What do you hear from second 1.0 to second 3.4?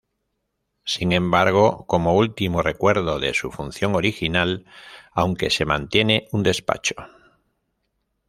embargo, como último recuerdo de